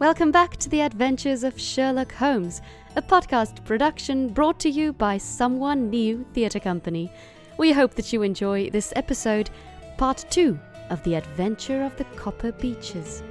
[0.00, 2.62] Welcome back to the adventures of Sherlock Holmes,
[2.94, 7.10] a podcast production brought to you by Someone New Theatre Company.
[7.56, 9.50] We hope that you enjoy this episode,
[9.96, 10.56] part two
[10.90, 13.24] of The Adventure of the Copper Beeches.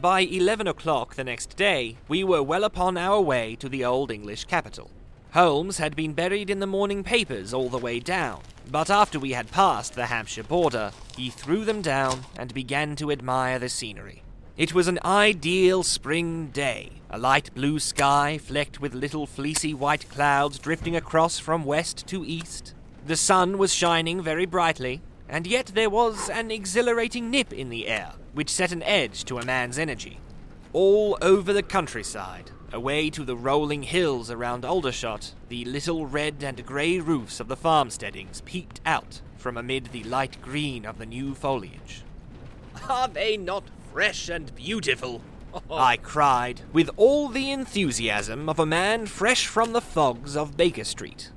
[0.00, 4.10] By 11 o'clock the next day, we were well upon our way to the Old
[4.10, 4.90] English capital.
[5.32, 8.40] Holmes had been buried in the morning papers all the way down,
[8.70, 13.10] but after we had passed the Hampshire border, he threw them down and began to
[13.10, 14.22] admire the scenery.
[14.56, 20.08] It was an ideal spring day, a light blue sky flecked with little fleecy white
[20.08, 22.74] clouds drifting across from west to east.
[23.06, 27.88] The sun was shining very brightly, and yet there was an exhilarating nip in the
[27.88, 30.20] air, which set an edge to a man's energy.
[30.74, 36.64] All over the countryside, away to the rolling hills around Aldershot, the little red and
[36.64, 41.34] grey roofs of the farmsteadings peeped out from amid the light green of the new
[41.34, 42.04] foliage.
[42.88, 45.20] Are they not fresh and beautiful?
[45.70, 50.84] I cried, with all the enthusiasm of a man fresh from the fogs of Baker
[50.84, 51.30] Street.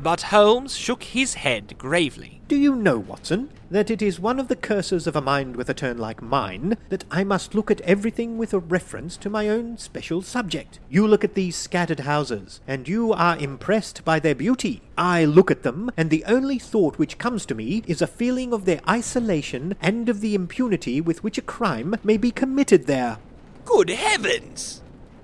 [0.00, 2.40] But Holmes shook his head gravely.
[2.46, 5.68] Do you know, Watson, that it is one of the curses of a mind with
[5.68, 9.48] a turn like mine that I must look at everything with a reference to my
[9.48, 10.78] own special subject?
[10.88, 14.82] You look at these scattered houses, and you are impressed by their beauty.
[14.96, 18.52] I look at them, and the only thought which comes to me is a feeling
[18.52, 23.18] of their isolation and of the impunity with which a crime may be committed there.
[23.64, 24.80] Good heavens!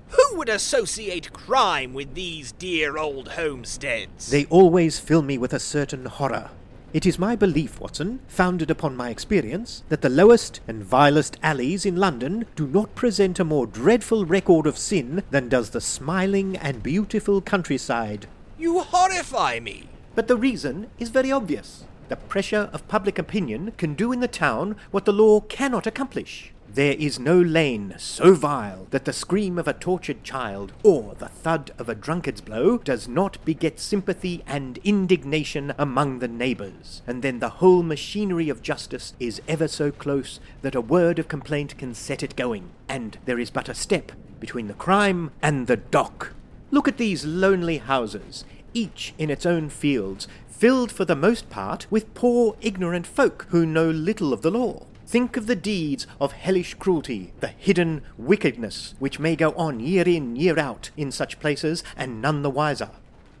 [0.09, 4.29] Who would associate crime with these dear old homesteads?
[4.29, 6.51] They always fill me with a certain horror.
[6.93, 11.85] It is my belief, Watson, founded upon my experience, that the lowest and vilest alleys
[11.85, 16.55] in London do not present a more dreadful record of sin than does the smiling
[16.55, 18.27] and beautiful countryside.
[18.57, 19.89] You horrify me!
[20.15, 21.83] But the reason is very obvious.
[22.07, 26.53] The pressure of public opinion can do in the town what the law cannot accomplish.
[26.75, 31.29] There is no lane so vile that the scream of a tortured child or the
[31.29, 37.23] thud of a drunkard's blow does not beget sympathy and indignation among the neighbours, and
[37.23, 41.77] then the whole machinery of justice is ever so close that a word of complaint
[41.77, 44.11] can set it going, and there is but a step
[44.41, 46.33] between the crime and the dock.
[46.71, 48.43] Look at these lonely houses,
[48.73, 53.65] each in its own fields, filled for the most part with poor ignorant folk who
[53.65, 54.85] know little of the law.
[55.07, 60.07] Think of the deeds of hellish cruelty, the hidden wickedness which may go on year
[60.07, 62.89] in, year out in such places, and none the wiser.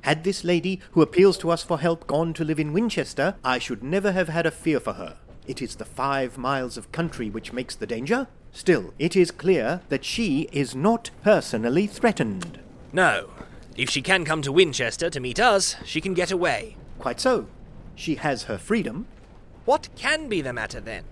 [0.01, 3.57] Had this lady who appeals to us for help gone to live in Winchester, I
[3.57, 5.17] should never have had a fear for her.
[5.47, 8.27] It is the five miles of country which makes the danger.
[8.51, 12.59] Still, it is clear that she is not personally threatened.
[12.93, 13.31] No.
[13.75, 16.77] If she can come to Winchester to meet us, she can get away.
[16.99, 17.47] Quite so.
[17.95, 19.07] She has her freedom.
[19.65, 21.03] What can be the matter then?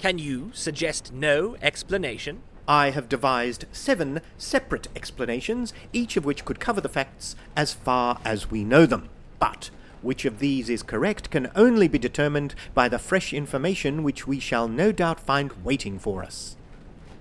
[0.00, 2.40] Can you suggest no explanation?
[2.66, 8.18] I have devised seven separate explanations, each of which could cover the facts as far
[8.24, 9.10] as we know them.
[9.38, 9.68] But
[10.00, 14.40] which of these is correct can only be determined by the fresh information which we
[14.40, 16.56] shall no doubt find waiting for us.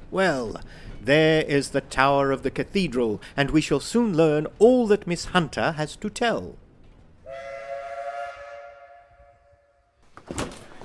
[0.09, 0.61] Well,
[1.01, 5.25] there is the tower of the cathedral, and we shall soon learn all that Miss
[5.25, 6.55] Hunter has to tell.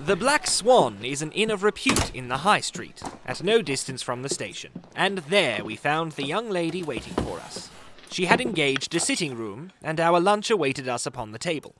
[0.04, 4.02] The Black Swan is an inn of repute in the High Street, at no distance
[4.02, 7.70] from the station, and there we found the young lady waiting for us.
[8.10, 11.74] She had engaged a sitting room, and our lunch awaited us upon the table.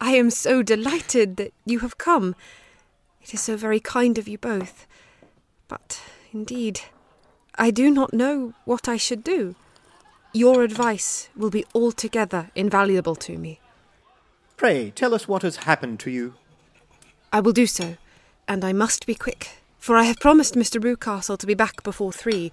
[0.00, 2.34] I am so delighted that you have come.
[3.20, 4.86] It is so very kind of you both.
[5.68, 6.00] But,
[6.32, 6.80] indeed,
[7.56, 9.54] I do not know what I should do.
[10.32, 13.58] Your advice will be altogether invaluable to me.
[14.62, 16.34] Pray tell us what has happened to you.
[17.32, 17.96] I will do so,
[18.46, 20.80] and I must be quick, for I have promised Mr.
[20.80, 22.52] Rucastle to be back before three.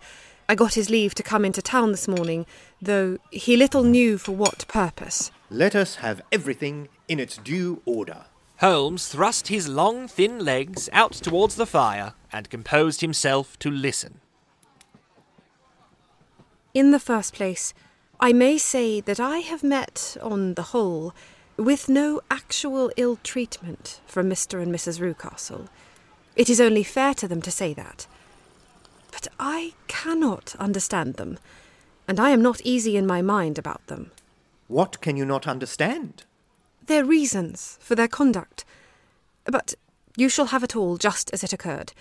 [0.49, 2.47] I got his leave to come into town this morning,
[2.81, 5.29] though he little knew for what purpose.
[5.51, 8.25] Let us have everything in its due order.
[8.57, 14.19] Holmes thrust his long, thin legs out towards the fire and composed himself to listen.
[16.73, 17.71] In the first place,
[18.19, 21.13] I may say that I have met, on the whole,
[21.59, 24.61] with no actual ill treatment from Mr.
[24.61, 24.99] and Mrs.
[24.99, 25.67] Rucastle.
[26.35, 28.07] It is only fair to them to say that.
[29.11, 31.37] But I cannot understand them,
[32.07, 34.11] and I am not easy in my mind about them.
[34.67, 36.23] What can you not understand?
[36.85, 38.63] Their reasons for their conduct.
[39.43, 39.73] But
[40.15, 41.91] you shall have it all just as it occurred.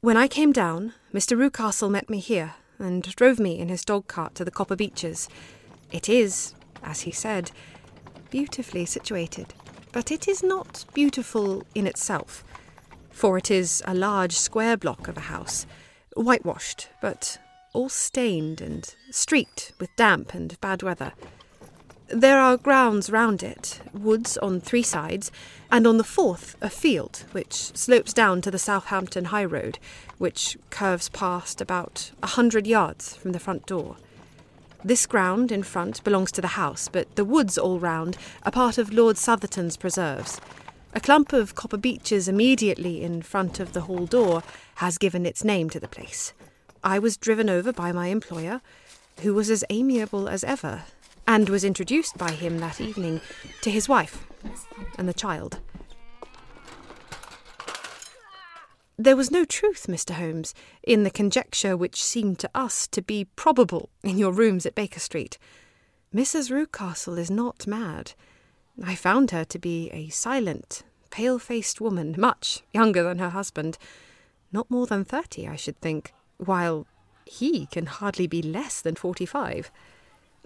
[0.00, 1.36] When I came down, Mr.
[1.36, 5.28] Rucastle met me here and drove me in his dog cart to the Copper Beeches.
[5.92, 7.50] It is, as he said,
[8.30, 9.54] beautifully situated.
[9.92, 12.44] but it is not beautiful in itself,
[13.10, 15.66] for it is a large square block of a house,
[16.16, 17.38] whitewashed, but
[17.72, 21.12] all stained and streaked with damp and bad weather.
[22.08, 25.30] There are grounds round it, woods on three sides,
[25.70, 29.78] and on the fourth a field which slopes down to the Southampton High Road,
[30.18, 33.96] which curves past about a hundred yards from the front door.
[34.82, 38.78] This ground in front belongs to the house, but the woods all round are part
[38.78, 40.40] of Lord Southerton's preserves.
[40.94, 44.42] A clump of copper beeches immediately in front of the hall door
[44.76, 46.32] has given its name to the place.
[46.82, 48.62] I was driven over by my employer,
[49.20, 50.84] who was as amiable as ever,
[51.28, 53.20] and was introduced by him that evening
[53.60, 54.26] to his wife
[54.96, 55.60] and the child.
[59.00, 60.10] There was no truth, Mr.
[60.10, 60.52] Holmes,
[60.82, 65.00] in the conjecture which seemed to us to be probable in your rooms at Baker
[65.00, 65.38] Street.
[66.14, 66.50] Mrs.
[66.50, 68.12] Rucastle is not mad.
[68.84, 73.78] I found her to be a silent, pale faced woman, much younger than her husband.
[74.52, 76.86] Not more than thirty, I should think, while
[77.24, 79.70] he can hardly be less than forty five.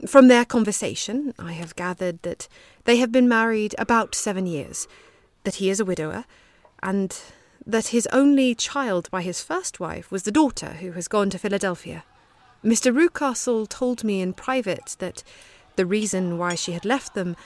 [0.07, 2.47] From their conversation, I have gathered that
[2.85, 4.87] they have been married about seven years,
[5.43, 6.25] that he is a widower,
[6.85, 7.21] and
[7.67, 11.39] that his only child by his first wife was the daughter who has gone to
[11.39, 12.05] Philadelphia.
[12.65, 12.95] Mr.
[12.95, 15.23] Rucastle told me in private that
[15.77, 17.37] the reason why she had left them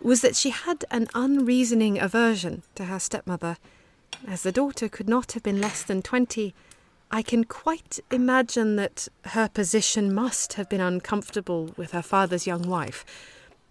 [0.00, 3.56] was that she had an unreasoning aversion to her stepmother.
[4.26, 6.54] As the daughter could not have been less than twenty,
[7.10, 12.62] I can quite imagine that her position must have been uncomfortable with her father's young
[12.62, 13.04] wife.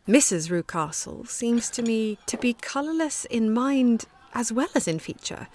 [0.07, 0.50] Mrs.
[0.50, 5.48] Rucastle seems to me to be colourless in mind as well as in feature.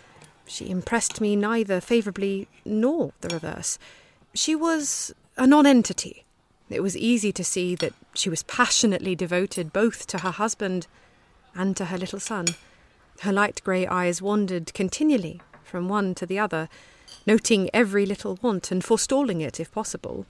[0.47, 3.79] She impressed me neither favourably nor the reverse.
[4.35, 6.25] She was a nonentity.
[6.71, 10.87] It was easy to see that she was passionately devoted both to her husband
[11.55, 12.47] and to her little son.
[13.21, 16.69] Her light grey eyes wandered continually from one to the other,
[17.27, 20.27] noting every little want and forestalling it if possible.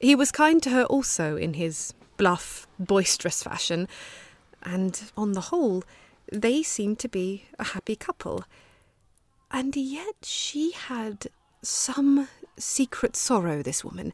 [0.00, 3.88] He was kind to her also in his bluff, boisterous fashion,
[4.62, 5.84] and on the whole,
[6.30, 8.44] they seemed to be a happy couple.
[9.50, 11.28] And yet she had
[11.62, 12.28] some
[12.58, 14.12] secret sorrow, this woman.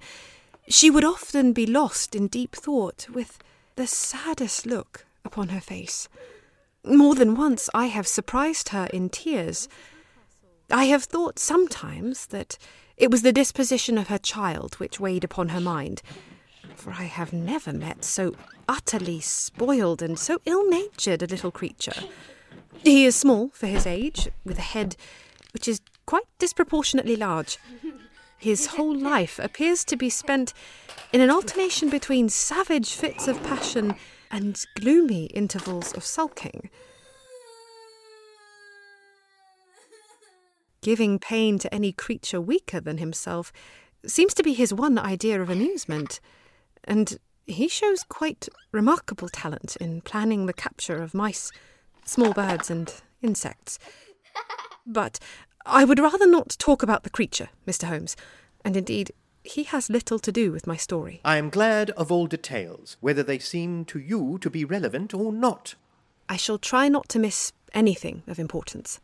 [0.68, 3.38] She would often be lost in deep thought, with
[3.76, 6.08] the saddest look upon her face.
[6.84, 9.68] More than once I have surprised her in tears
[10.72, 12.56] I have thought sometimes that
[12.96, 16.00] it was the disposition of her child which weighed upon her mind,
[16.74, 18.34] for I have never met so
[18.66, 22.04] utterly spoiled and so ill natured a little creature.
[22.78, 24.96] He is small for his age, with a head
[25.52, 27.58] which is quite disproportionately large.
[28.38, 30.52] His whole life appears to be spent
[31.12, 33.94] in an alternation between savage fits of passion
[34.30, 36.70] and gloomy intervals of sulking.
[40.82, 43.52] giving pain to any creature weaker than himself
[44.04, 46.20] seems to be his one idea of amusement,
[46.84, 51.52] and he shows quite remarkable talent in planning the capture of mice,
[52.04, 53.78] small birds, and insects.
[54.86, 55.18] But
[55.64, 57.84] I would rather not talk about the creature, Mr.
[57.84, 58.16] Holmes,
[58.64, 59.12] and indeed,
[59.44, 61.20] he has little to do with my story.
[61.24, 65.32] I am glad of all details, whether they seem to you to be relevant or
[65.32, 65.74] not.
[66.28, 69.00] I shall try not to miss anything of importance.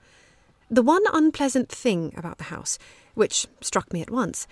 [0.71, 2.79] The one unpleasant thing about the house,
[3.15, 4.47] which struck me at once,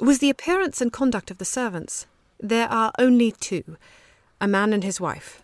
[0.00, 2.06] was the appearance and conduct of the servants.
[2.40, 3.76] There are only two
[4.40, 5.42] a man and his wife.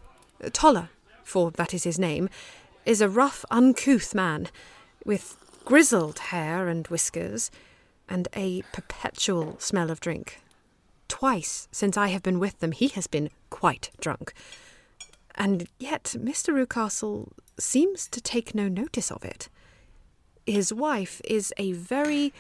[0.53, 0.89] Toller,
[1.25, 2.29] for that is his name,
[2.85, 4.49] is a rough, uncouth man,
[5.05, 7.51] with grizzled hair and whiskers,
[8.09, 10.41] and a perpetual smell of drink.
[11.09, 14.35] Twice since I have been with them, he has been quite drunk.
[15.35, 16.55] And yet Mr.
[16.55, 19.49] Rucastle seems to take no notice of it
[20.47, 22.33] his wife is a very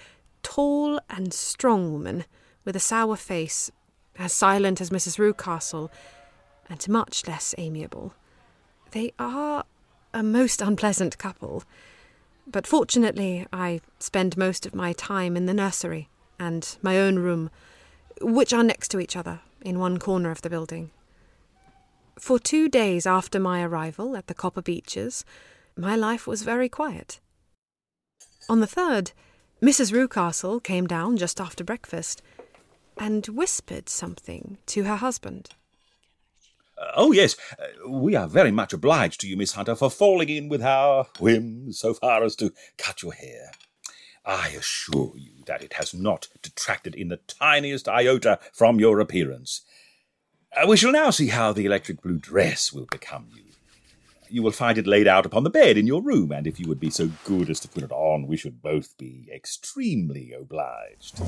[0.42, 2.24] tall and strong woman
[2.64, 3.70] with a sour face,
[4.18, 5.18] as silent as Mrs.
[5.18, 5.90] Rucastle,
[6.68, 8.14] and much less amiable.
[8.94, 9.64] They are
[10.12, 11.64] a most unpleasant couple,
[12.46, 16.08] but fortunately I spend most of my time in the nursery
[16.38, 17.50] and my own room,
[18.20, 20.92] which are next to each other in one corner of the building.
[22.20, 25.24] For two days after my arrival at the Copper Beeches,
[25.76, 27.18] my life was very quiet.
[28.48, 29.10] On the third,
[29.60, 29.92] Mrs.
[29.92, 32.22] Rucastle came down just after breakfast
[32.96, 35.50] and whispered something to her husband.
[36.96, 40.48] Oh, yes, uh, we are very much obliged to you, Miss Hunter, for falling in
[40.48, 43.52] with our whims so far as to cut your hair.
[44.24, 49.62] I assure you that it has not detracted in the tiniest iota from your appearance.
[50.56, 53.42] Uh, we shall now see how the electric blue dress will become you.
[54.30, 56.66] you will find it laid out upon the bed in your room, and if you
[56.66, 61.20] would be so good as to put it on, we should both be extremely obliged.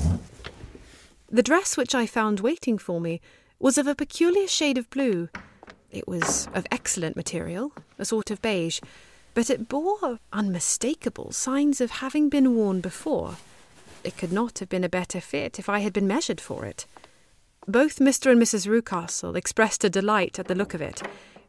[1.29, 3.21] The dress which I found waiting for me
[3.59, 5.29] was of a peculiar shade of blue.
[5.91, 8.79] It was of excellent material, a sort of beige,
[9.33, 13.37] but it bore unmistakable signs of having been worn before.
[14.03, 16.85] It could not have been a better fit if I had been measured for it.
[17.67, 18.31] Both Mr.
[18.31, 18.67] and Mrs.
[18.67, 21.01] Rucastle expressed a delight at the look of it,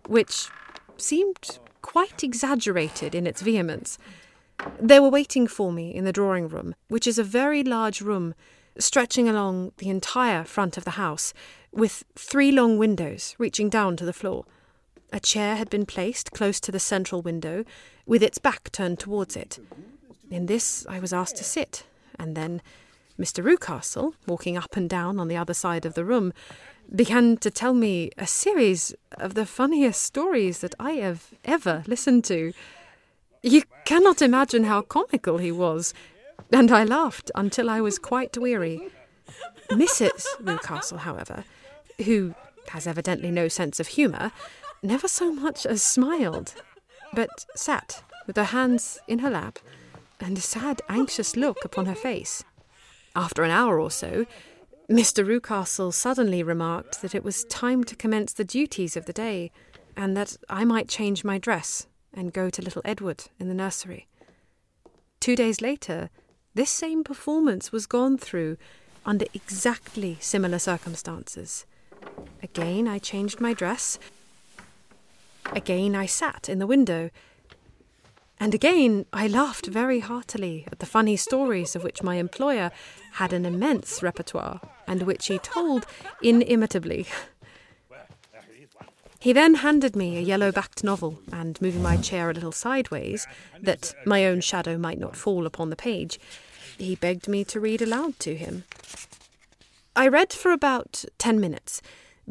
[0.07, 0.49] which
[0.97, 3.99] seemed quite exaggerated in its vehemence.
[4.81, 8.35] They were waiting for me in the drawing room, which is a very large room
[8.79, 11.35] stretching along the entire front of the house,
[11.73, 14.45] with three long windows reaching down to the floor.
[15.13, 17.65] A chair had been placed close to the central window,
[18.07, 19.59] with its back turned towards it.
[20.31, 21.85] In this I was asked to sit,
[22.19, 22.63] and then
[23.19, 23.43] Mr.
[23.43, 26.33] Rucastle, walking up and down on the other side of the room,
[26.95, 32.25] began to tell me a series of the funniest stories that I have ever listened
[32.27, 32.53] to.
[33.43, 35.93] You cannot imagine how comical he was,
[36.53, 38.89] and I laughed until I was quite weary.
[39.71, 40.25] Mrs.
[40.41, 41.45] Rucastle, however,
[42.05, 42.35] who
[42.69, 44.33] has evidently no sense of humour,
[44.83, 46.55] never so much as smiled,
[47.13, 49.59] but sat with her hands in her lap
[50.21, 52.45] and a sad, anxious look upon her face.
[53.15, 54.27] After an hour or so,
[54.91, 55.27] Mr.
[55.27, 59.51] Rucastle suddenly remarked that it was time to commence the duties of the day,
[59.97, 64.07] and that I might change my dress and go to little Edward in the nursery.
[65.21, 66.09] Two days later,
[66.55, 68.57] this same performance was gone through
[69.05, 71.67] under exactly similar circumstances.
[72.43, 73.99] Again, I changed my dress.
[75.53, 77.11] Again, I sat in the window
[78.41, 82.71] and again, I laughed very heartily at the funny stories of which my employer
[83.15, 85.87] had an immense repertoire, and which he told
[86.23, 87.07] inimitably.
[89.21, 93.27] He then handed me a yellow backed novel, and moving my chair a little sideways,
[93.61, 96.21] that my own shadow might not fall upon the page,
[96.79, 98.63] he begged me to read aloud to him.
[99.97, 101.83] I read for about ten minutes,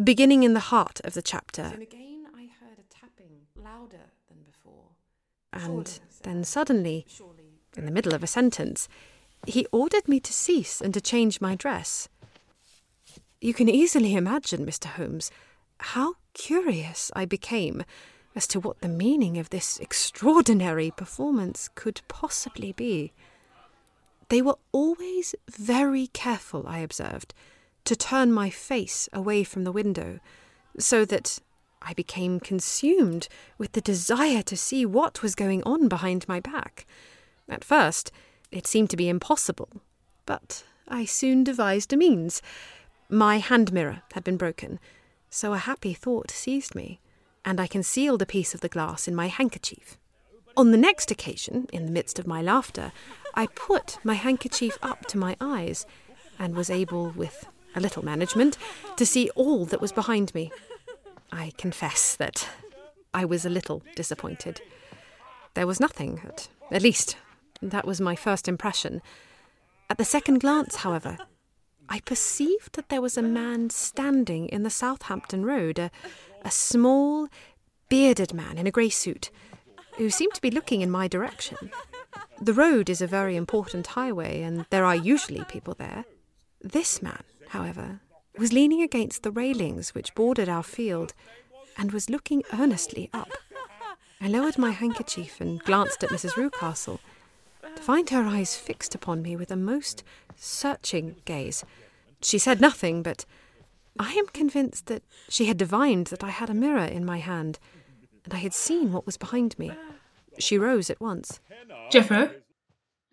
[0.01, 1.63] beginning in the heart of the chapter.
[1.63, 4.91] And again I heard a tapping louder than before.
[5.51, 7.06] And then suddenly,
[7.75, 8.88] in the middle of a sentence,
[9.46, 12.08] he ordered me to cease and to change my dress.
[13.41, 14.86] You can easily imagine, Mr.
[14.86, 15.29] Holmes,
[15.79, 17.84] how curious I became
[18.36, 23.12] as to what the meaning of this extraordinary performance could possibly be.
[24.29, 27.34] They were always very careful, I observed,
[27.86, 30.20] to turn my face away from the window,
[30.77, 31.39] so that
[31.82, 33.27] I became consumed
[33.58, 36.86] with the desire to see what was going on behind my back.
[37.50, 38.12] At first,
[38.51, 39.70] it seemed to be impossible,
[40.25, 42.41] but I soon devised a means.
[43.10, 44.79] My hand mirror had been broken,
[45.29, 47.00] so a happy thought seized me,
[47.43, 49.98] and I concealed a piece of the glass in my handkerchief.
[50.55, 52.91] On the next occasion, in the midst of my laughter,
[53.36, 55.86] I put my handkerchief up to my eyes,
[56.39, 58.57] and was able, with a little management,
[58.96, 60.51] to see all that was behind me.
[61.31, 62.48] I confess that
[63.13, 64.62] I was a little disappointed.
[65.53, 67.17] There was nothing, at, at least,
[67.62, 69.01] that was my first impression.
[69.89, 71.17] At the second glance, however,
[71.89, 75.91] I perceived that there was a man standing in the Southampton Road, a,
[76.44, 77.29] a small,
[77.89, 79.29] bearded man in a grey suit,
[79.96, 81.72] who seemed to be looking in my direction.
[82.41, 86.06] The road is a very important highway, and there are usually people there.
[86.62, 88.01] This man, however,
[88.38, 91.13] was leaning against the railings which bordered our field
[91.77, 93.32] and was looking earnestly up.
[94.20, 96.32] I lowered my handkerchief and glanced at Mrs.
[96.36, 97.00] Rucastle,
[97.77, 100.03] to find her eyes fixed upon me with a most
[100.36, 101.63] searching gaze.
[102.22, 103.24] She said nothing, but
[104.00, 107.60] I am convinced that she had divined that I had a mirror in my hand,
[108.25, 109.72] and I had seen what was behind me.
[110.39, 111.39] She rose at once.
[111.91, 112.34] Jephro,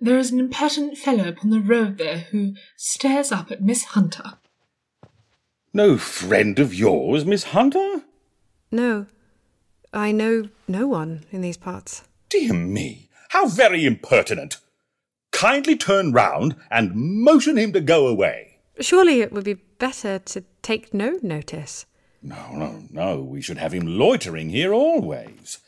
[0.01, 4.39] there is an impertinent fellow upon the road there who stares up at Miss Hunter.
[5.75, 8.03] No friend of yours, Miss Hunter?
[8.71, 9.07] No.
[9.93, 12.05] I know no one in these parts.
[12.31, 14.59] Dear me, how very impertinent!
[15.33, 18.59] Kindly turn round and motion him to go away.
[18.79, 21.85] Surely it would be better to take no notice.
[22.23, 23.21] No, no, no.
[23.21, 25.59] We should have him loitering here always.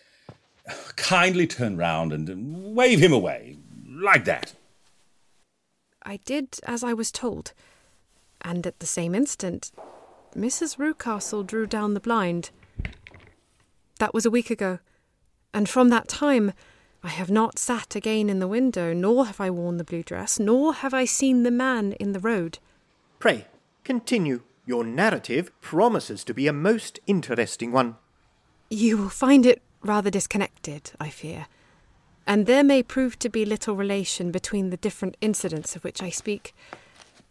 [0.95, 4.55] Kindly turn round and wave him away, like that.
[6.05, 7.53] I did as I was told,
[8.43, 9.73] and at the same instant
[10.37, 10.79] Mrs.
[10.79, 12.51] Rucastle drew down the blind.
[13.99, 14.79] That was a week ago,
[15.53, 16.53] and from that time
[17.07, 20.41] I have not sat again in the window, nor have I worn the blue dress,
[20.41, 22.59] nor have I seen the man in the road.
[23.21, 23.47] Pray,
[23.85, 24.43] continue.
[24.65, 27.95] Your narrative promises to be a most interesting one.
[28.71, 31.47] You will find it rather disconnected, I fear,
[32.27, 36.11] and there may prove to be little relation between the different incidents of which I
[36.11, 36.57] speak.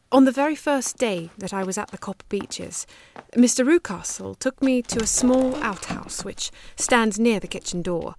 [0.10, 2.88] On the very first day that I was at the Copper Beeches,
[3.34, 3.67] Mr.
[3.67, 8.15] Rucastle took me to a small outhouse which stands near the kitchen door.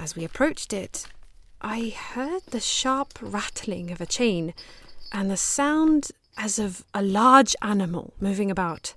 [0.00, 1.06] As we approached it,
[1.60, 4.54] I heard the sharp rattling of a chain
[5.12, 8.94] and the sound as of a large animal moving about.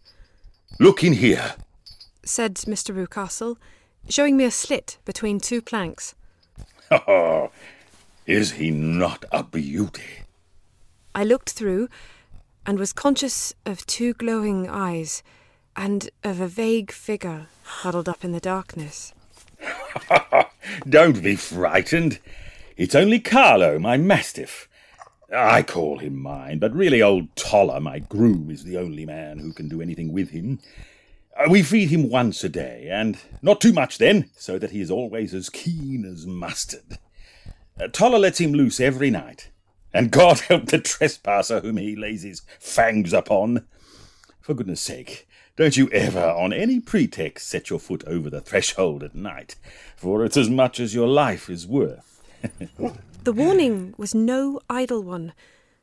[0.80, 1.56] Look in here,
[2.24, 2.96] said Mr.
[2.96, 3.58] Rucastle,
[4.08, 6.16] showing me a slit between two planks.
[6.90, 7.52] Oh,
[8.26, 10.24] is he not a beauty?
[11.14, 11.90] I looked through
[12.66, 15.22] and was conscious of two glowing eyes
[15.76, 19.14] and of a vague figure huddled up in the darkness.
[20.90, 22.20] Don't be frightened.
[22.78, 24.68] It's only Carlo, my mastiff.
[25.36, 29.54] I call him mine, but really old Toller, my groom, is the only man who
[29.54, 30.60] can do anything with him.
[31.36, 34.82] Uh, we feed him once a day, and not too much then, so that he
[34.82, 37.00] is always as keen as mustard.
[37.80, 39.50] Uh, Toller lets him loose every night,
[39.94, 43.66] and God help the trespasser whom he lays his fangs upon.
[44.42, 49.04] For goodness sake, don't you ever, on any pretext, set your foot over the threshold
[49.04, 49.56] at night,
[49.96, 52.22] for it's as much as your life is worth.
[53.24, 55.34] the warning was no idle one,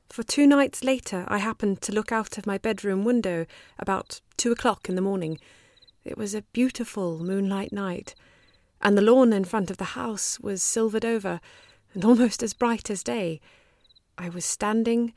[0.08, 3.46] for two nights later I happened to look out of my bedroom window
[3.78, 5.38] about two o'clock in the morning.
[6.04, 8.16] It was a beautiful moonlight night,
[8.82, 11.40] and the lawn in front of the house was silvered over
[11.94, 13.40] and almost as bright as day.
[14.18, 15.12] I was standing,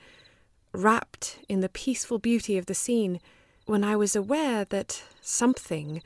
[0.74, 3.20] wrapped in the peaceful beauty of the scene,
[3.66, 6.02] when I was aware that something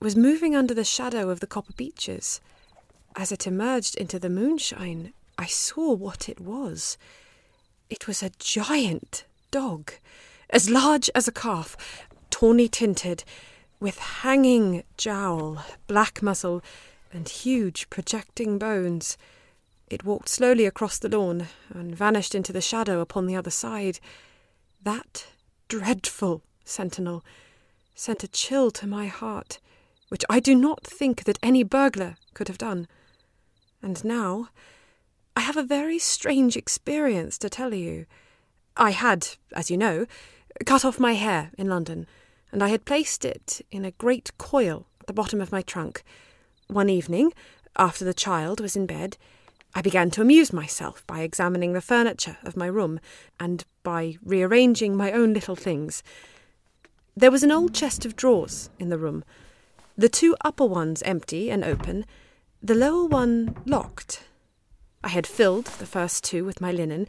[0.00, 2.40] was moving under the shadow of the copper beeches.
[3.16, 6.96] As it emerged into the moonshine, I saw what it was.
[7.90, 9.92] It was a giant dog,
[10.50, 11.76] as large as a calf,
[12.30, 13.24] tawny tinted,
[13.80, 16.62] with hanging jowl, black muzzle,
[17.12, 19.16] and huge projecting bones.
[19.90, 24.00] It walked slowly across the lawn and vanished into the shadow upon the other side.
[24.82, 25.26] That
[25.68, 27.24] dreadful sentinel
[27.94, 29.58] sent a chill to my heart,
[30.08, 32.88] which I do not think that any burglar could have done.
[33.82, 34.48] And now,
[35.36, 38.06] I have a very strange experience to tell you.
[38.76, 40.06] I had, as you know,
[40.66, 42.06] cut off my hair in London,
[42.52, 46.02] and I had placed it in a great coil at the bottom of my trunk.
[46.68, 47.32] One evening,
[47.76, 49.16] after the child was in bed,
[49.74, 53.00] I began to amuse myself by examining the furniture of my room
[53.40, 56.02] and by rearranging my own little things.
[57.16, 59.24] There was an old chest of drawers in the room,
[59.96, 62.04] the two upper ones empty and open,
[62.62, 64.24] the lower one locked
[65.04, 67.06] I had filled the first two with my linen,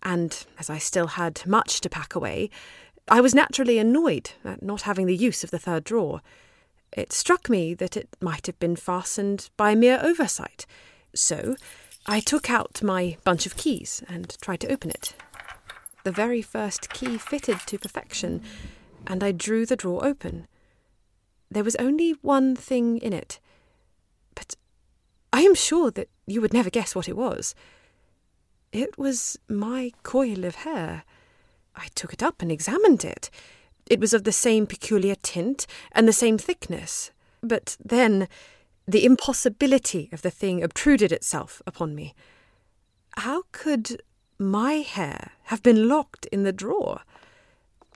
[0.00, 2.50] and as I still had much to pack away,
[3.08, 6.22] I was naturally annoyed at not having the use of the third drawer.
[6.92, 10.66] It struck me that it might have been fastened by mere oversight,
[11.16, 11.56] so
[12.06, 15.16] I took out my bunch of keys and tried to open it.
[16.04, 18.40] The very first key fitted to perfection,
[19.12, 20.46] and I drew the drawer open.
[21.50, 23.40] There was only one thing in it,
[24.34, 24.54] but
[25.34, 27.54] I am sure that you would never guess what it was.
[28.72, 31.04] It was my coil of hair.
[31.76, 33.28] I took it up and examined it.
[33.84, 37.10] It was of the same peculiar tint and the same thickness.
[37.42, 38.28] But then
[38.88, 42.14] the impossibility of the thing obtruded itself upon me.
[43.18, 44.00] How could
[44.38, 47.02] my hair have been locked in the drawer?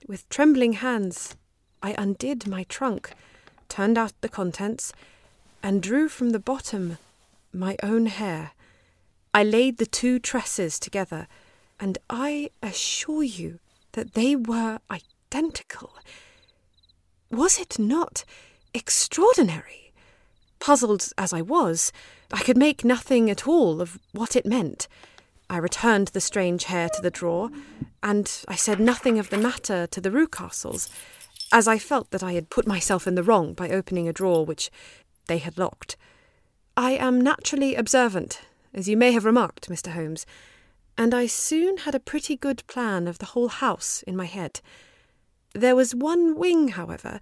[0.08, 1.34] With trembling hands,
[1.82, 3.10] I undid my trunk,
[3.68, 4.92] turned out the contents,
[5.64, 6.98] and drew from the bottom
[7.52, 8.52] my own hair.
[9.34, 11.26] I laid the two tresses together,
[11.80, 13.58] and I assure you
[13.92, 15.94] that they were identical.
[17.28, 18.24] Was it not
[18.72, 19.92] extraordinary?
[20.60, 21.90] Puzzled as I was,
[22.32, 24.86] I could make nothing at all of what it meant.
[25.48, 27.50] I returned the strange hair to the drawer,
[28.02, 30.88] and I said nothing of the matter to the Rucastles,
[31.52, 34.44] as I felt that I had put myself in the wrong by opening a drawer
[34.44, 34.70] which
[35.28, 35.96] they had locked.
[36.76, 38.40] I am naturally observant,
[38.74, 39.92] as you may have remarked, Mr.
[39.92, 40.26] Holmes,
[40.98, 44.60] and I soon had a pretty good plan of the whole house in my head.
[45.54, 47.20] There was one wing, however,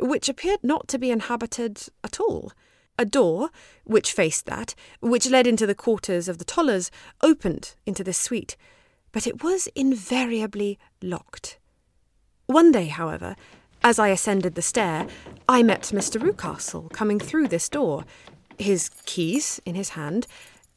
[0.00, 2.52] which appeared not to be inhabited at all.
[2.98, 3.50] A door,
[3.84, 6.90] which faced that, which led into the quarters of the Tollers,
[7.22, 8.56] opened into this suite,
[9.12, 11.58] but it was invariably locked.
[12.46, 13.36] One day, however,
[13.82, 15.06] as I ascended the stair,
[15.48, 16.20] I met Mr.
[16.20, 18.04] Rucastle coming through this door,
[18.58, 20.26] his keys in his hand,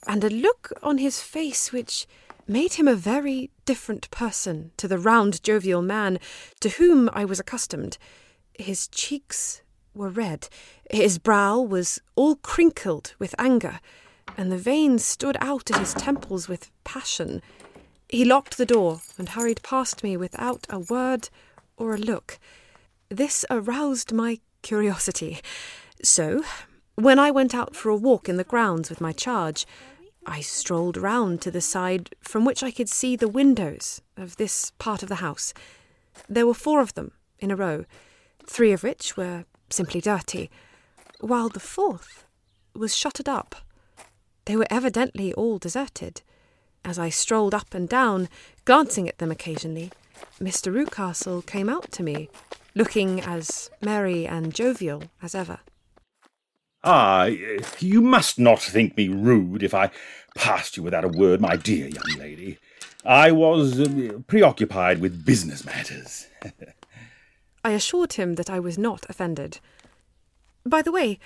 [0.07, 2.05] and a look on his face which
[2.47, 6.19] made him a very different person to the round, jovial man
[6.59, 7.97] to whom I was accustomed.
[8.59, 9.60] His cheeks
[9.93, 10.47] were red.
[10.89, 13.79] His brow was all crinkled with anger,
[14.37, 17.41] and the veins stood out at his temples with passion.
[18.09, 21.29] He locked the door and hurried past me without a word
[21.77, 22.39] or a look.
[23.09, 25.39] This aroused my curiosity.
[26.03, 26.43] So,
[26.95, 29.65] when I went out for a walk in the grounds with my charge,
[30.25, 34.71] I strolled round to the side from which I could see the windows of this
[34.77, 35.53] part of the house.
[36.29, 37.85] There were four of them in a row,
[38.45, 40.49] three of which were simply dirty,
[41.19, 42.25] while the fourth
[42.73, 43.55] was shuttered up.
[44.45, 46.21] They were evidently all deserted.
[46.83, 48.27] As I strolled up and down,
[48.65, 49.91] glancing at them occasionally,
[50.39, 50.73] Mr.
[50.73, 52.29] Rucastle came out to me,
[52.73, 55.59] looking as merry and jovial as ever.
[56.83, 57.25] Ah,
[57.79, 59.91] you must not think me rude if I
[60.35, 62.57] passed you without a word, my dear young lady.
[63.05, 66.27] I was uh, preoccupied with business matters.
[67.63, 69.59] I assured him that I was not offended.
[70.65, 71.19] By the way,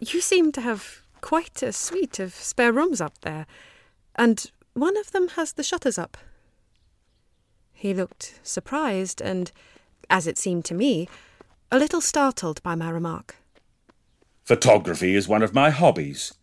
[0.00, 3.46] you seem to have quite a suite of spare rooms up there,
[4.16, 6.16] and one of them has the shutters up.
[7.72, 9.50] He looked surprised and,
[10.08, 11.08] as it seemed to me,
[11.70, 13.36] a little startled by my remark.
[14.44, 16.34] Photography is one of my hobbies.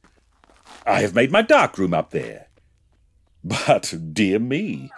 [0.85, 2.47] I have made my darkroom up there.
[3.43, 4.91] But, dear me,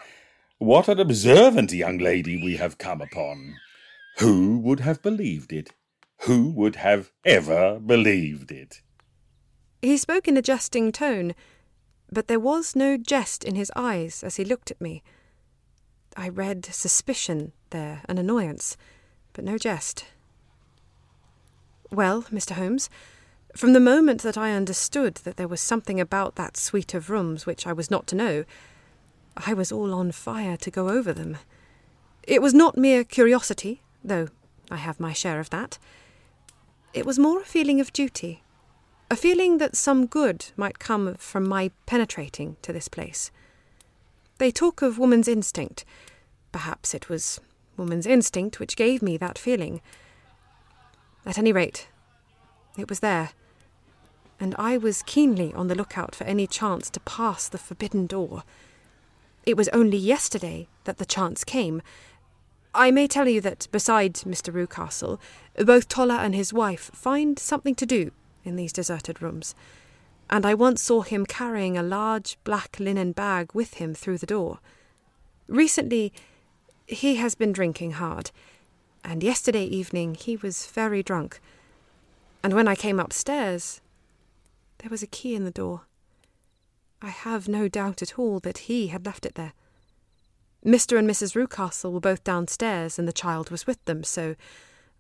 [0.58, 3.56] what an observant young lady we have come upon.
[4.20, 5.72] Who would have believed it?
[6.22, 8.82] Who would have ever believed it?
[9.82, 11.34] He spoke in a jesting tone,
[12.12, 15.02] but there was no jest in his eyes as he looked at me.
[16.16, 18.78] I read suspicion there and annoyance,
[19.34, 20.06] but no jest.
[21.90, 22.52] Well, Mr.
[22.52, 22.90] Holmes,
[23.56, 27.46] from the moment that I understood that there was something about that suite of rooms
[27.46, 28.46] which I was not to know,
[29.36, 31.38] I was all on fire to go over them.
[32.24, 34.28] It was not mere curiosity, though
[34.70, 35.78] I have my share of that.
[36.94, 38.44] It was more a feeling of duty,
[39.10, 43.32] a feeling that some good might come from my penetrating to this place.
[44.38, 45.86] They talk of woman's instinct.
[46.52, 47.40] Perhaps it was
[47.78, 49.82] woman's instinct which gave me that feeling.
[51.26, 51.88] At any rate,
[52.78, 53.32] it was there,
[54.40, 58.44] and I was keenly on the lookout for any chance to pass the forbidden door.
[59.46, 61.82] It was only yesterday that the chance came,
[62.74, 64.54] I may tell you that, beside Mr.
[64.54, 65.20] Rucastle,
[65.58, 68.12] both Toller and his wife find something to do
[68.46, 69.54] in these deserted rooms,
[70.30, 74.26] and I once saw him carrying a large black linen bag with him through the
[74.26, 74.60] door.
[75.48, 76.14] Recently,
[76.88, 78.32] he has been drinking hard,
[79.04, 81.42] and yesterday evening he was very drunk.
[82.42, 83.82] And when I came upstairs,
[84.78, 85.82] there was a key in the door.
[87.02, 89.54] I have no doubt at all that he had left it there.
[90.66, 90.98] Mr.
[91.00, 91.36] and Mrs.
[91.36, 94.36] Rucastle were both downstairs, and the child was with them, so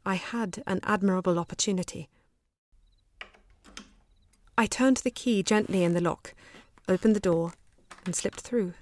[0.06, 2.10] I had an admirable opportunity.
[4.58, 6.34] I turned the key gently in the lock,
[6.88, 7.54] opened the door,
[8.06, 8.74] and slipped through.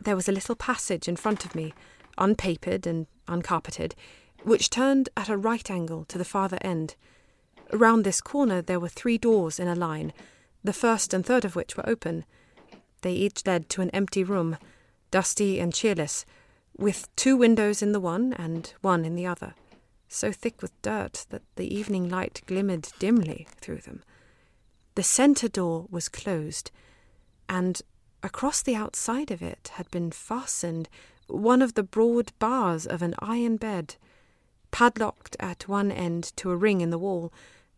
[0.00, 1.74] There was a little passage in front of me,
[2.16, 3.94] unpapered and uncarpeted,
[4.42, 6.94] which turned at a right angle to the farther end.
[7.70, 10.14] Round this corner there were three doors in a line,
[10.64, 12.24] the first and third of which were open.
[13.02, 14.56] They each led to an empty room
[15.10, 16.24] dusty and cheerless,
[16.76, 19.54] with two windows in the one and one in the other,
[20.08, 24.02] so thick with dirt that the evening light glimmered dimly through them.
[24.94, 26.70] The centre door was closed,
[27.48, 27.80] and
[28.22, 30.88] across the outside of it had been fastened
[31.26, 33.96] one of the broad bars of an iron bed,
[34.70, 37.32] padlocked at one end to a ring in the wall,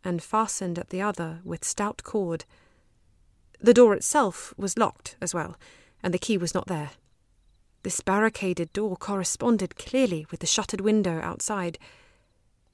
[0.05, 2.45] and fastened at the other with stout cord.
[3.61, 5.57] The door itself was locked as well,
[6.03, 6.91] and the key was not there.
[7.83, 11.79] This barricaded door corresponded clearly with the shuttered window outside,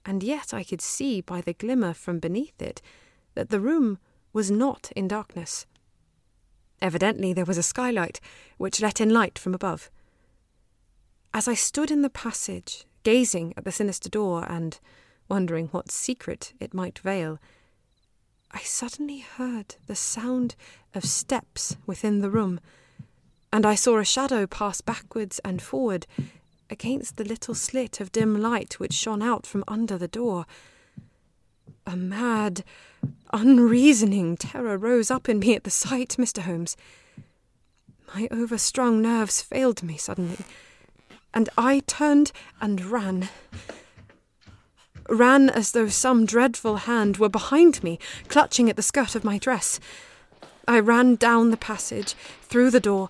[0.05, 2.83] and yet I could see by the glimmer from beneath it
[3.35, 3.99] that the room
[4.33, 5.67] was not in darkness.
[6.81, 8.21] Evidently there was a skylight
[8.57, 9.91] which let in light from above.
[11.33, 14.79] As I stood in the passage, gazing at the sinister door and
[15.29, 17.39] wondering what secret it might veil,
[18.51, 20.55] I suddenly heard the sound
[20.95, 22.61] of steps within the room
[23.53, 26.07] and I saw a shadow pass backwards and forward
[26.71, 30.47] against the little slit of dim light which shone out from under the door.
[31.87, 32.63] A mad,
[33.33, 36.43] unreasoning terror rose up in me at the sight, Mr.
[36.43, 36.77] Holmes.
[38.15, 40.39] My overstrung nerves failed me suddenly,
[41.33, 43.29] and I turned and ran.
[45.09, 49.39] Ran as though some dreadful hand were behind me, clutching at the skirt of my
[49.39, 49.81] dress.
[50.67, 53.09] I ran down the passage, through the door,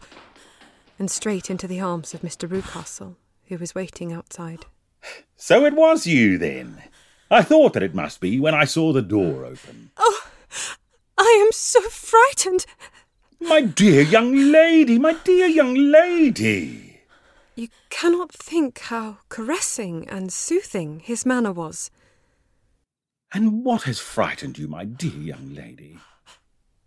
[0.99, 2.49] and straight into the arms of Mr.
[2.49, 4.67] Rucastle, who was waiting outside.
[5.37, 6.83] So it was you, then?
[7.31, 9.91] I thought that it must be when I saw the door open.
[9.97, 10.31] Oh,
[11.17, 12.67] I am so frightened.
[13.41, 17.01] My dear young lady, my dear young lady.
[17.55, 21.91] You cannot think how caressing and soothing his manner was.
[23.33, 25.99] And what has frightened you, my dear young lady?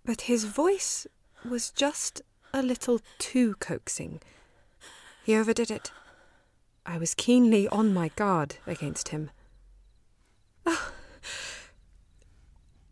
[0.04, 1.06] But his voice
[1.48, 2.22] was just
[2.54, 4.20] a little too coaxing.
[5.24, 5.92] He overdid it.
[6.86, 9.30] I was keenly on my guard against him.
[10.66, 10.92] Oh.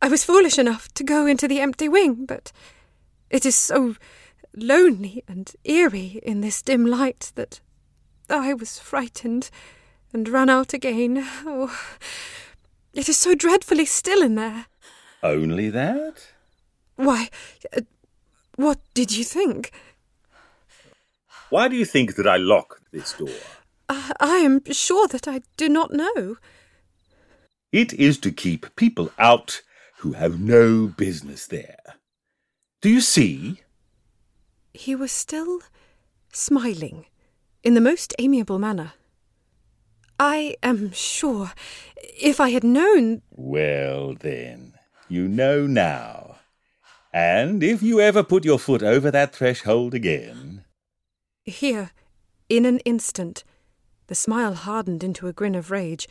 [0.01, 2.51] I was foolish enough to go into the empty wing, but
[3.29, 3.95] it is so
[4.55, 7.59] lonely and eerie in this dim light that
[8.29, 9.49] I was frightened
[10.13, 11.27] and ran out again.
[11.45, 11.77] Oh,
[12.93, 14.67] it is so dreadfully still in there.
[15.21, 16.27] Only that?
[16.95, 17.29] Why,
[18.59, 19.71] what did you think?
[21.49, 23.29] Why do you think that I lock this door?
[23.87, 26.35] Uh, I am sure that I do not know.
[27.71, 29.61] It is to keep people out
[29.99, 31.79] who have no business there.
[32.81, 33.61] Do you see?
[34.73, 35.61] He was still
[36.33, 37.05] smiling
[37.63, 38.91] in the most amiable manner.
[40.19, 41.53] I am sure
[41.95, 43.21] if I had known.
[43.31, 44.73] Well, then,
[45.07, 46.28] you know now.
[47.11, 50.63] And if you ever put your foot over that threshold again.
[51.43, 51.91] Here,
[52.49, 53.43] in an instant,
[54.07, 56.07] the smile hardened into a grin of rage,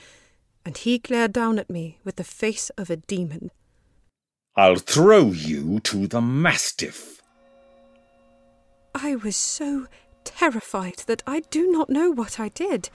[0.64, 3.50] and he glared down at me with the face of a demon.
[4.56, 7.22] I'll throw you to the mastiff.
[8.94, 9.86] I was so
[10.24, 12.90] terrified that I do not know what I did.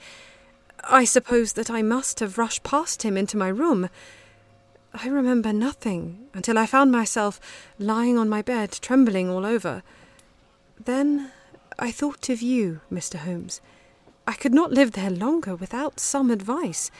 [0.82, 3.88] I suppose that I must have rushed past him into my room.
[4.96, 7.40] I remember nothing until I found myself
[7.80, 9.82] lying on my bed, trembling all over.
[10.82, 11.32] Then
[11.80, 13.16] I thought of you, Mr.
[13.16, 13.60] Holmes.
[14.24, 16.92] I could not live there longer without some advice.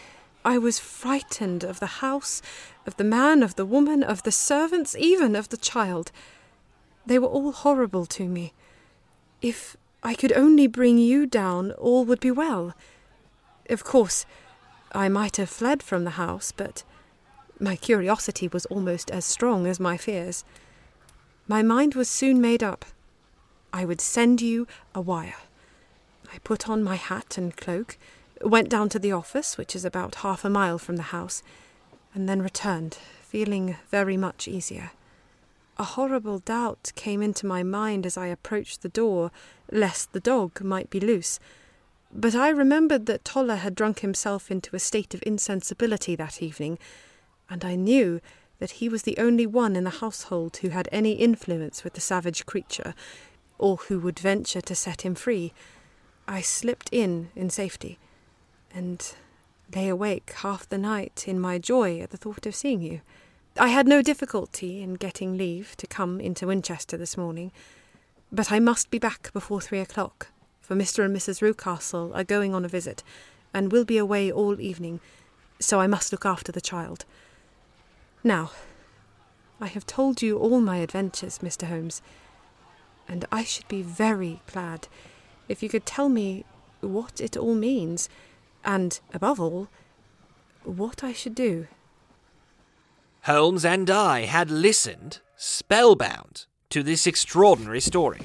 [0.45, 2.43] I was frightened of the house,
[2.85, 6.11] of the man, of the woman, of the servants, even of the child.
[7.07, 8.53] They were all horrible to me.
[9.41, 12.75] If I could only bring you down, all would be well.
[13.71, 14.27] Of course,
[14.93, 16.83] I might have fled from the house, but
[17.61, 20.45] my curiosity was almost as strong as my fears.
[21.47, 22.85] My mind was soon made up.
[23.73, 25.37] I would send you a wire.
[26.33, 27.97] I put on my hat and cloak,
[28.41, 31.43] went down to the office, which is about half a mile from the house,
[32.15, 34.93] and then returned, feeling very much easier.
[35.77, 39.33] A horrible doubt came into my mind as I approached the door,
[39.73, 41.41] lest the dog might be loose.
[42.13, 46.79] But I remembered that Toller had drunk himself into a state of insensibility that evening,
[47.55, 48.21] and I knew
[48.59, 52.01] that he was the only one in the household who had any influence with the
[52.01, 52.97] savage creature,
[53.59, 55.53] or who would venture to set him free.
[56.27, 58.01] I slipped in in safety,
[58.75, 59.15] and
[59.73, 63.03] lay awake half the night in my joy at the thought of seeing you.
[63.57, 67.53] I had no difficulty in getting leave to come into Winchester this morning,
[68.33, 70.27] but I must be back before three o'clock,
[70.61, 71.05] for Mr.
[71.05, 71.41] and Mrs.
[71.41, 73.05] Rucastle are going on a visit,
[73.53, 74.99] and will be away all evening,
[75.61, 77.05] so I must look after the child.
[78.27, 78.53] Now,
[79.61, 81.69] I have told you all my adventures, Mr.
[81.69, 82.01] Holmes,
[83.07, 84.89] and I should be very glad
[85.47, 86.47] if you could tell me
[86.81, 88.09] what it all means
[88.65, 89.69] and, above all,
[90.65, 91.67] what I should do.
[93.25, 98.23] Holmes and I had listened, spellbound, to this extraordinary story.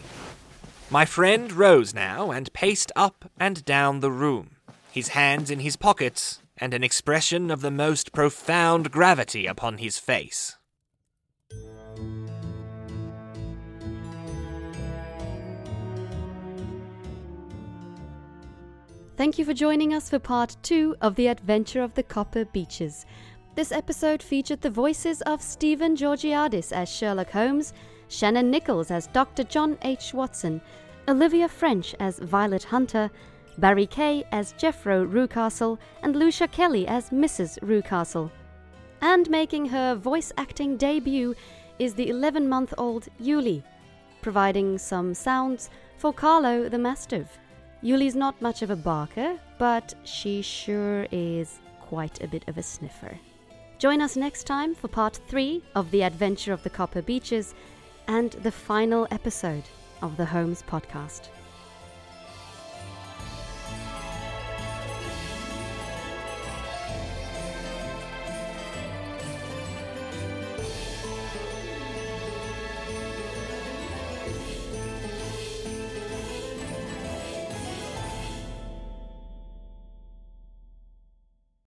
[0.89, 4.51] My friend rose now and paced up and down the room,
[4.91, 9.97] his hands in his pockets and an expression of the most profound gravity upon his
[9.97, 10.55] face.
[19.19, 23.05] Thank you for joining us for part two of The Adventure of the Copper Beeches.
[23.55, 27.73] This episode featured the voices of Stephen Georgiadis as Sherlock Holmes,
[28.07, 29.43] Shannon Nichols as Dr.
[29.43, 30.13] John H.
[30.13, 30.61] Watson,
[31.09, 33.11] Olivia French as Violet Hunter,
[33.59, 37.59] Barry Kay as Jephro Rucastle, and Lucia Kelly as Mrs.
[37.59, 38.31] Rucastle.
[39.01, 41.35] And making her voice acting debut
[41.77, 43.63] is the 11 month old Yuli,
[44.21, 47.37] providing some sounds for Carlo the Mastiff.
[47.81, 52.63] Yuli's not much of a barker, but she sure is quite a bit of a
[52.63, 53.17] sniffer.
[53.77, 57.55] Join us next time for part three of The Adventure of the Copper Beeches
[58.09, 59.63] and the final episode
[60.01, 61.29] of the Holmes podcast.